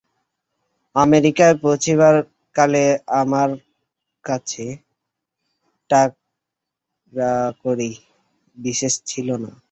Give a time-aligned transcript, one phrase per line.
[0.95, 2.15] America পৌঁছিবার
[2.55, 2.85] কালে
[3.21, 3.49] আমার
[4.23, 4.65] কাছে
[5.89, 7.91] টাকাকড়ি
[8.57, 9.51] বিশেষ ছিল না।